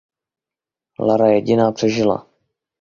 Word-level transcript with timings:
Lara 0.99 1.27
jediná 1.27 1.71
přežila. 1.71 2.27